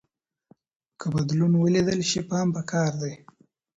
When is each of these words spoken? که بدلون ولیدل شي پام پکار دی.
که 0.99 1.05
بدلون 1.13 1.53
ولیدل 1.57 1.99
شي 2.09 2.21
پام 2.29 2.47
پکار 2.55 2.91
دی. 3.01 3.13